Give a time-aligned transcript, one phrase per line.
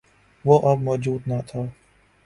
[0.45, 1.61] وہ اب موجود نہ تھا۔